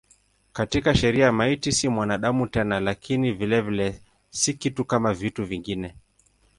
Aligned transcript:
Katika 0.53 0.95
sheria 0.95 1.31
maiti 1.31 1.71
si 1.71 1.89
mwanadamu 1.89 2.47
tena 2.47 2.79
lakini 2.79 3.31
vilevile 3.31 4.01
si 4.29 4.53
kitu 4.53 4.85
kama 4.85 5.13
vitu 5.13 5.45
vingine. 5.45 5.95